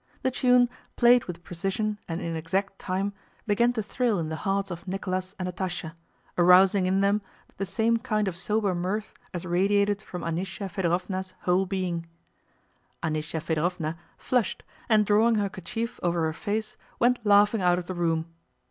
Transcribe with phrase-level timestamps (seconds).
[0.23, 3.13] The tune, played with precision and in exact time,
[3.45, 5.93] began to thrill in the hearts of Nicholas and Natásha,
[6.39, 7.21] arousing in them
[7.57, 12.07] the same kind of sober mirth as radiated from Anísya Fëdorovna's whole being.
[13.03, 17.93] Anísya Fëdorovna flushed, and drawing her kerchief over her face went laughing out of the
[17.93, 18.25] room.